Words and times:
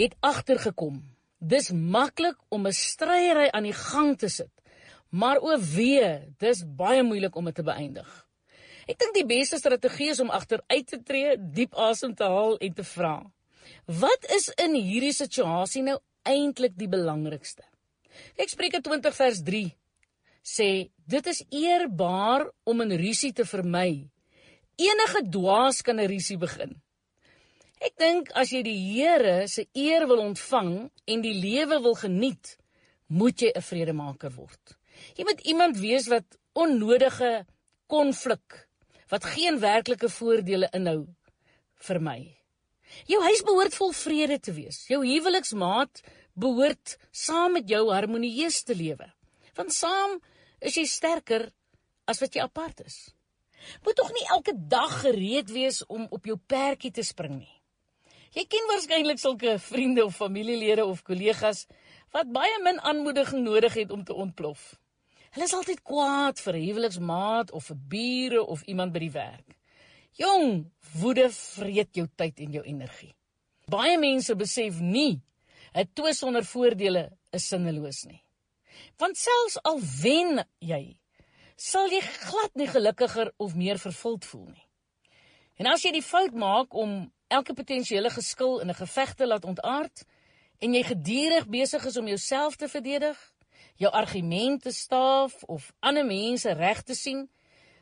het 0.00 0.16
agtergekom. 0.20 1.00
Dis 1.38 1.70
maklik 1.70 2.36
om 2.48 2.66
'n 2.66 2.72
stryery 2.72 3.48
aan 3.50 3.62
die 3.68 3.76
gang 3.76 4.18
te 4.18 4.28
sit, 4.28 4.52
maar 5.08 5.38
o 5.40 5.58
wee, 5.58 6.34
dis 6.38 6.64
baie 6.66 7.02
moeilik 7.02 7.36
om 7.36 7.44
dit 7.44 7.54
te 7.54 7.62
beëindig. 7.62 8.26
Ek 8.86 8.98
dink 8.98 9.14
die 9.14 9.26
beste 9.26 9.56
strategie 9.56 10.10
is 10.10 10.20
om 10.20 10.30
agteruit 10.30 10.86
te 10.86 11.02
tree, 11.02 11.36
diep 11.38 11.74
asem 11.74 12.14
te 12.14 12.24
haal 12.24 12.56
en 12.58 12.74
te 12.74 12.84
vra: 12.84 13.32
Wat 13.86 14.24
is 14.36 14.48
in 14.56 14.74
hierdie 14.74 15.12
situasie 15.12 15.82
nou 15.82 15.98
eintlik 16.22 16.76
die 16.78 16.88
belangrikste? 16.88 17.62
Ek 18.36 18.48
Spreuke 18.48 18.80
20 18.80 19.14
vers 19.14 19.42
3 19.42 19.76
sê 20.42 20.90
dit 21.06 21.26
is 21.26 21.44
eerbaar 21.50 22.48
om 22.64 22.82
'n 22.82 22.96
rusie 22.96 23.32
te 23.32 23.44
vermy. 23.44 24.10
Enige 24.76 25.22
dwaas 25.28 25.82
kan 25.82 26.00
'n 26.00 26.08
rusie 26.08 26.38
begin. 26.38 26.80
Ek 27.80 27.94
dink 27.96 28.28
as 28.36 28.50
jy 28.52 28.60
die 28.60 28.76
Here 28.76 29.46
se 29.48 29.64
eer 29.72 30.04
wil 30.08 30.20
ontvang 30.20 30.72
en 31.08 31.22
die 31.24 31.32
lewe 31.32 31.78
wil 31.80 31.94
geniet, 31.96 32.58
moet 33.08 33.40
jy 33.40 33.52
'n 33.56 33.64
vredemaker 33.64 34.32
word. 34.36 34.76
Jy 35.16 35.24
moet 35.24 35.40
iemand 35.48 35.78
wees 35.80 36.06
wat 36.12 36.36
onnodige 36.52 37.46
konflik 37.88 38.68
wat 39.08 39.24
geen 39.24 39.58
werklike 39.58 40.08
voordele 40.08 40.68
inhou 40.76 41.06
vermy. 41.86 42.36
Jou 43.06 43.22
huis 43.22 43.42
behoort 43.42 43.74
vol 43.74 43.92
vrede 43.92 44.38
te 44.38 44.52
wees. 44.52 44.86
Jou 44.86 45.00
huweliksmaat 45.00 46.02
behoort 46.34 46.98
saam 47.10 47.52
met 47.52 47.68
jou 47.68 47.88
harmonieus 47.90 48.62
te 48.62 48.74
lewe. 48.74 49.08
Want 49.56 49.72
saam 49.72 50.20
is 50.60 50.76
jy 50.76 50.84
sterker 50.84 51.50
as 52.06 52.20
wat 52.20 52.34
jy 52.34 52.42
apart 52.42 52.80
is. 52.84 53.14
Moet 53.84 53.96
tog 53.96 54.12
nie 54.12 54.26
elke 54.28 54.52
dag 54.54 55.00
gereed 55.00 55.50
wees 55.50 55.80
om 55.86 56.06
op 56.10 56.26
jou 56.26 56.36
perdjie 56.36 56.92
te 56.92 57.02
spring 57.02 57.38
nie. 57.38 57.59
Jy 58.30 58.44
ken 58.46 58.68
waarskynlik 58.70 59.18
sulke 59.18 59.56
vriende 59.58 60.04
of 60.04 60.14
familielede 60.14 60.84
of 60.86 61.02
kollegas 61.02 61.64
wat 62.14 62.30
baie 62.30 62.60
min 62.62 62.78
aanmoediging 62.80 63.42
nodig 63.42 63.74
het 63.74 63.90
om 63.90 64.04
te 64.06 64.14
ontplof. 64.14 64.76
Hulle 65.34 65.46
is 65.46 65.54
altyd 65.54 65.82
kwaad 65.86 66.38
vir 66.38 66.54
'n 66.56 66.66
huweliksmaat 66.66 67.50
of 67.50 67.66
vir 67.66 67.78
bure 67.88 68.44
of 68.46 68.62
iemand 68.62 68.92
by 68.92 68.98
die 68.98 69.10
werk. 69.10 69.56
Jong, 70.18 70.70
woede 71.00 71.30
vreet 71.30 71.94
jou 71.94 72.06
tyd 72.16 72.38
en 72.40 72.52
jou 72.52 72.64
energie. 72.64 73.14
Baie 73.66 73.98
mense 73.98 74.34
besef 74.36 74.80
nie 74.80 75.22
'n 75.74 75.90
twis 75.94 76.18
sonder 76.18 76.44
voordele 76.44 77.10
is 77.32 77.48
sinneloos 77.48 78.04
nie. 78.04 78.22
Want 78.96 79.16
selfs 79.16 79.58
al 79.62 79.80
wen 80.02 80.44
jy, 80.58 80.98
sal 81.56 81.88
jy 81.90 82.00
glad 82.00 82.54
nie 82.54 82.68
gelukkiger 82.68 83.32
of 83.38 83.54
meer 83.54 83.78
vervuld 83.78 84.24
voel 84.24 84.46
nie. 84.46 84.66
En 85.56 85.66
as 85.66 85.82
jy 85.82 85.92
die 85.92 86.02
fout 86.02 86.34
maak 86.34 86.74
om 86.74 87.12
elke 87.30 87.54
potensiële 87.54 88.10
geskil 88.10 88.60
in 88.60 88.70
'n 88.70 88.80
geveg 88.82 89.14
te 89.14 89.26
laat 89.26 89.44
ontaard 89.44 90.04
en 90.58 90.74
jy 90.74 90.82
gedurig 90.82 91.46
besig 91.46 91.84
is 91.84 91.96
om 91.96 92.06
jouself 92.06 92.56
te 92.56 92.68
verdedig, 92.68 93.18
jou 93.76 93.92
argumente 93.92 94.72
staaf 94.72 95.42
of 95.42 95.72
ander 95.80 96.04
mense 96.04 96.52
reg 96.52 96.82
te 96.82 96.94
sien, 96.94 97.28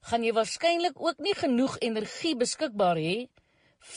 gaan 0.00 0.24
jy 0.24 0.32
waarskynlik 0.32 1.00
ook 1.00 1.18
nie 1.18 1.34
genoeg 1.34 1.76
energie 1.78 2.36
beskikbaar 2.36 2.96
hê 2.96 3.28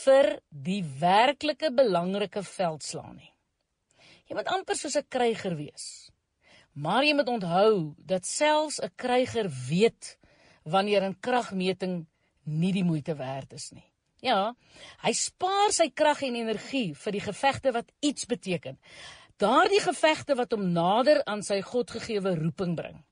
vir 0.02 0.28
die 0.50 0.82
werklike 1.00 1.70
belangrike 1.74 2.42
veldslaan 2.42 3.16
nie. 3.16 3.32
Jy 4.26 4.34
moet 4.34 4.50
amper 4.50 4.76
soos 4.76 4.96
'n 4.96 5.08
kryger 5.08 5.56
wees. 5.56 6.10
Maar 6.74 7.04
jy 7.04 7.14
moet 7.14 7.28
onthou 7.28 7.94
dat 7.98 8.26
selfs 8.26 8.80
'n 8.82 8.90
kryger 8.96 9.48
weet 9.68 10.18
wanneer 10.64 11.02
'n 11.02 11.20
kragmeting 11.20 12.06
nie 12.44 12.72
die 12.72 12.84
moeite 12.84 13.14
werd 13.14 13.52
is 13.52 13.70
nie. 13.72 13.92
Ja, 14.24 14.54
hy 15.04 15.12
spaar 15.12 15.74
sy 15.76 15.90
krag 15.92 16.22
en 16.24 16.38
energie 16.38 16.94
vir 16.96 17.16
die 17.16 17.24
gevegte 17.24 17.72
wat 17.76 17.92
iets 18.00 18.24
beteken. 18.28 18.78
Daardie 19.36 19.82
gevegte 19.84 20.36
wat 20.38 20.54
hom 20.56 20.70
nader 20.72 21.20
aan 21.28 21.42
sy 21.44 21.60
Godgegewe 21.60 22.32
roeping 22.38 22.72
bring. 22.78 23.02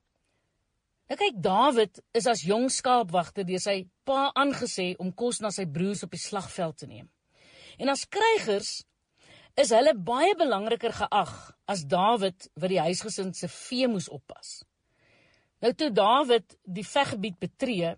Nou 1.05 1.17
kyk, 1.19 1.35
Dawid 1.37 1.99
is 2.17 2.25
as 2.25 2.41
jong 2.47 2.65
skaapwagter 2.73 3.45
deur 3.45 3.61
sy 3.61 3.83
pa 4.07 4.31
aangesê 4.33 4.95
om 4.97 5.11
kos 5.13 5.37
na 5.43 5.51
sy 5.53 5.67
broers 5.69 6.01
op 6.07 6.15
die 6.15 6.21
slagveld 6.21 6.79
te 6.81 6.89
neem. 6.89 7.05
En 7.77 7.91
as 7.93 8.07
krygers 8.09 8.79
is 9.61 9.69
hulle 9.75 9.93
baie 9.93 10.33
belangriker 10.39 10.95
geag 10.95 11.35
as 11.69 11.85
Dawid 11.85 12.49
wat 12.57 12.73
die 12.73 12.81
huisgesin 12.81 13.35
se 13.37 13.51
vee 13.51 13.87
moes 13.91 14.09
oppas. 14.09 14.63
Nou 15.61 15.71
toe 15.77 15.91
Dawid 15.93 16.57
die 16.65 16.87
veggebied 16.87 17.37
betree, 17.39 17.93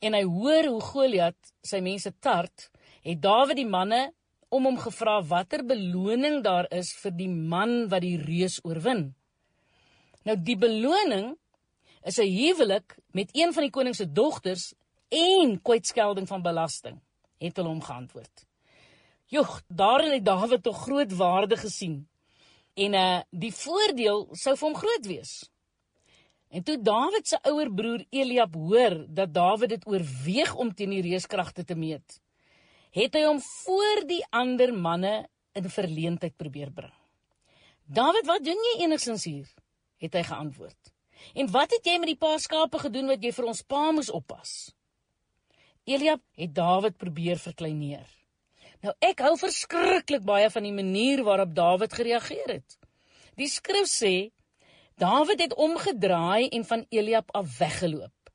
en 0.00 0.14
hy 0.14 0.22
hoor 0.24 0.68
hoe 0.70 0.80
Goliat 0.80 1.52
sy 1.62 1.80
mense 1.80 2.12
tart, 2.20 2.70
het 3.06 3.20
Dawid 3.22 3.56
die 3.56 3.68
manne 3.68 4.10
om 4.48 4.68
hom 4.68 4.78
gevra 4.78 5.20
watter 5.26 5.64
beloning 5.66 6.42
daar 6.44 6.68
is 6.74 6.92
vir 7.00 7.14
die 7.18 7.30
man 7.30 7.88
wat 7.90 8.04
die 8.04 8.18
reus 8.20 8.58
oorwin. 8.64 9.08
Nou 10.26 10.36
die 10.36 10.56
beloning 10.58 11.36
is 12.02 12.18
'n 12.18 12.30
huwelik 12.30 12.98
met 13.12 13.30
een 13.32 13.52
van 13.52 13.62
die 13.62 13.70
koning 13.70 13.94
se 13.94 14.12
dogters 14.12 14.74
en 15.08 15.60
kwytskelding 15.62 16.28
van 16.28 16.42
belasting, 16.42 17.00
het 17.38 17.56
hulle 17.56 17.68
hom 17.68 17.82
geantwoord. 17.82 18.46
Jogg, 19.26 19.62
daarin 19.68 20.12
het 20.12 20.24
Dawid 20.24 20.62
tog 20.62 20.82
groot 20.82 21.12
waarde 21.12 21.56
gesien. 21.56 22.08
En 22.74 22.94
uh 22.94 23.20
die 23.30 23.52
voordeel 23.54 24.28
sou 24.32 24.56
vir 24.56 24.68
hom 24.68 24.76
groot 24.76 25.06
wees. 25.06 25.50
En 26.48 26.62
toe 26.62 26.76
Dawid 26.82 27.26
se 27.28 27.38
ouer 27.50 27.70
broer 27.74 28.04
Eliab 28.10 28.54
hoor 28.54 29.04
dat 29.08 29.34
Dawid 29.34 29.68
dit 29.68 29.86
oorweeg 29.86 30.54
om 30.54 30.74
teen 30.74 30.94
die 30.94 31.02
reuskragte 31.02 31.64
te 31.64 31.74
meet, 31.74 32.20
het 32.96 33.16
hy 33.18 33.24
hom 33.26 33.40
voor 33.42 34.04
die 34.08 34.22
ander 34.30 34.72
manne 34.72 35.26
in 35.56 35.68
verleentheid 35.70 36.36
probeer 36.36 36.70
bring. 36.72 36.94
Dawid, 37.86 38.26
wat 38.26 38.44
doen 38.44 38.62
jy 38.70 38.82
enigsins 38.84 39.24
hier? 39.24 39.48
het 39.96 40.12
hy 40.12 40.22
geantwoord. 40.28 40.92
En 41.40 41.48
wat 41.50 41.72
het 41.72 41.86
jy 41.88 41.96
met 42.00 42.10
die 42.12 42.20
paar 42.20 42.40
skape 42.42 42.78
gedoen 42.82 43.08
wat 43.08 43.22
jy 43.24 43.32
vir 43.32 43.48
ons 43.48 43.62
pa 43.64 43.88
moes 43.96 44.10
oppas? 44.12 44.50
Eliab 45.88 46.20
het 46.36 46.52
Dawid 46.54 46.98
probeer 47.00 47.40
verkleineer. 47.40 48.06
Nou 48.84 48.92
ek 49.00 49.22
hou 49.24 49.32
verskriklik 49.40 50.24
baie 50.26 50.50
van 50.52 50.66
die 50.66 50.74
manier 50.76 51.22
waarop 51.24 51.54
Dawid 51.56 51.94
gereageer 51.96 52.58
het. 52.58 52.76
Die 53.40 53.48
skrif 53.48 53.88
sê 53.88 54.30
Dawid 54.96 55.40
het 55.40 55.54
omgedraai 55.54 56.48
en 56.48 56.64
van 56.64 56.86
Eliab 56.88 57.32
af 57.36 57.58
weggeloop. 57.58 58.30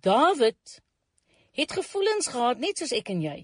Dawid 0.00 0.82
het 1.50 1.72
gevoelens 1.72 2.26
gehad 2.26 2.58
net 2.58 2.78
soos 2.78 2.92
ek 2.92 3.08
en 3.08 3.22
jy. 3.24 3.38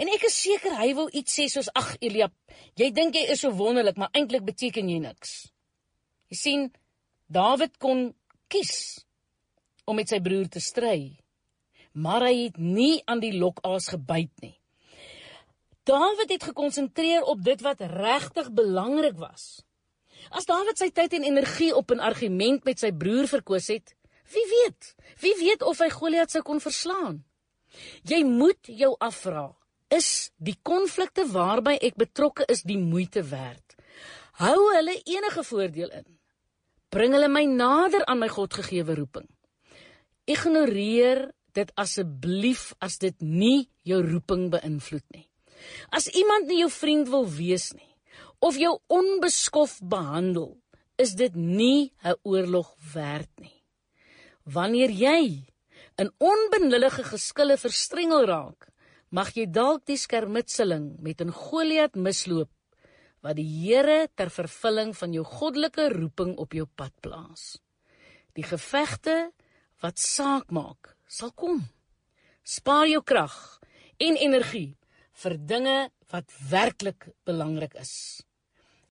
En 0.00 0.08
ek 0.08 0.24
is 0.24 0.38
seker 0.40 0.72
hy 0.78 0.92
wou 0.96 1.08
iets 1.12 1.34
sê 1.36 1.48
soos 1.52 1.68
ag 1.76 1.90
Eliab, 2.00 2.32
jy 2.80 2.88
dink 2.96 3.18
jy 3.18 3.26
is 3.34 3.42
so 3.44 3.52
wonderlik, 3.58 3.98
maar 4.00 4.12
eintlik 4.16 4.44
beteken 4.46 4.88
jy 4.88 5.02
niks. 5.02 5.52
Jy 6.32 6.38
sien, 6.38 6.62
Dawid 7.32 7.76
kon 7.82 8.14
kies 8.52 9.02
om 9.84 9.98
met 9.98 10.08
sy 10.08 10.20
broer 10.24 10.48
te 10.48 10.62
stry, 10.64 11.18
maar 11.92 12.24
hy 12.24 12.46
het 12.46 12.56
nie 12.56 13.02
aan 13.04 13.20
die 13.20 13.34
lokaas 13.36 13.90
gebyt 13.92 14.32
nie. 14.40 14.54
Dawid 15.84 16.30
het 16.30 16.48
gekonsentreer 16.52 17.26
op 17.28 17.42
dit 17.44 17.60
wat 17.66 17.84
regtig 17.92 18.48
belangrik 18.54 19.18
was. 19.20 19.60
As 20.30 20.46
Dawid 20.46 20.78
sy 20.78 20.90
tyd 20.94 21.16
en 21.18 21.26
energie 21.26 21.74
op 21.74 21.90
'n 21.90 22.00
argument 22.00 22.64
met 22.64 22.78
sy 22.78 22.92
broer 22.92 23.26
verkoos 23.26 23.66
het, 23.68 23.94
wie 24.32 24.46
weet? 24.46 24.94
Wie 25.20 25.34
weet 25.36 25.62
of 25.62 25.78
hy 25.78 25.88
Goliat 25.90 26.30
sou 26.30 26.42
kon 26.42 26.60
verslaan? 26.60 27.24
Jy 28.04 28.24
moet 28.24 28.60
jou 28.66 28.94
afvra, 28.98 29.56
is 29.88 30.30
die 30.36 30.56
konflikte 30.62 31.26
waarby 31.26 31.76
ek 31.80 31.96
betrokke 31.96 32.44
is 32.48 32.62
die 32.62 32.78
moeite 32.78 33.22
werd? 33.22 33.76
Hou 34.40 34.74
hulle 34.74 35.02
enige 35.04 35.44
voordeel 35.44 35.90
in? 35.90 36.18
Bring 36.88 37.12
hulle 37.12 37.28
my 37.28 37.44
nader 37.44 38.04
aan 38.04 38.18
my 38.18 38.28
Godgegewe 38.28 38.94
roeping? 38.94 39.28
Ignoreer 40.24 41.30
dit 41.52 41.72
asseblief 41.76 42.72
as 42.80 42.98
dit 42.98 43.16
nie 43.20 43.68
jou 43.84 44.00
roeping 44.04 44.50
beïnvloed 44.52 45.04
nie. 45.12 45.26
As 45.92 46.08
iemand 46.08 46.48
nie 46.48 46.62
jou 46.62 46.70
vriend 46.72 47.08
wil 47.12 47.26
wees 47.28 47.70
nie, 47.76 47.91
of 48.42 48.58
jou 48.58 48.74
onbeskof 48.90 49.78
behandel, 49.86 50.56
is 50.98 51.14
dit 51.14 51.34
nie 51.34 51.92
'n 52.02 52.18
oorlog 52.22 52.74
werd 52.94 53.30
nie. 53.38 53.62
Wanneer 54.44 54.90
jy 54.90 55.46
in 55.96 56.10
onbenullige 56.18 57.04
geskille 57.04 57.56
verstrengel 57.56 58.26
raak, 58.26 58.68
mag 59.10 59.34
jy 59.36 59.46
dalk 59.46 59.86
die 59.86 59.96
skermutseling 59.96 60.98
met 61.00 61.20
'n 61.20 61.30
Goliat 61.30 61.94
misloop 61.94 62.50
wat 63.22 63.36
die 63.36 63.46
Here 63.46 64.08
ter 64.14 64.30
vervulling 64.30 64.96
van 64.96 65.12
jou 65.12 65.24
goddelike 65.24 65.88
roeping 65.92 66.36
op 66.36 66.52
jou 66.52 66.66
pad 66.66 66.92
plaas. 67.00 67.58
Die 68.34 68.42
gevegte 68.42 69.32
wat 69.80 69.98
saak 69.98 70.50
maak, 70.50 70.96
sal 71.06 71.30
kom. 71.30 71.62
Spaar 72.42 72.88
jou 72.88 73.02
krag 73.02 73.60
en 73.98 74.16
energie 74.16 74.76
vir 75.12 75.36
dinge 75.38 75.90
wat 76.10 76.32
werklik 76.50 77.08
belangrik 77.24 77.74
is. 77.74 78.24